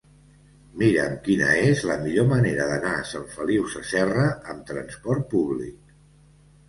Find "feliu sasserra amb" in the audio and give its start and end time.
3.37-4.65